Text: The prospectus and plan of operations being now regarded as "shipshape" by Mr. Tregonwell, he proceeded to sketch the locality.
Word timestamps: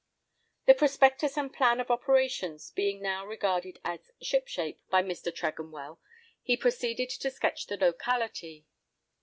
The 0.65 0.73
prospectus 0.73 1.37
and 1.37 1.53
plan 1.53 1.79
of 1.79 1.91
operations 1.91 2.71
being 2.71 3.03
now 3.03 3.23
regarded 3.23 3.77
as 3.85 4.09
"shipshape" 4.19 4.79
by 4.89 5.03
Mr. 5.03 5.31
Tregonwell, 5.31 5.99
he 6.41 6.57
proceeded 6.57 7.11
to 7.11 7.29
sketch 7.29 7.67
the 7.67 7.77
locality. 7.77 8.65